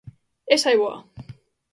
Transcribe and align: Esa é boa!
Esa 0.55 0.69
é 0.73 0.77
boa! 0.83 0.99